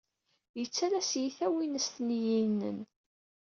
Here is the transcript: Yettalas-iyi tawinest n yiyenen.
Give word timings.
Yettalas-iyi 0.59 1.31
tawinest 1.37 1.95
n 1.99 2.07
yiyenen. 2.17 2.79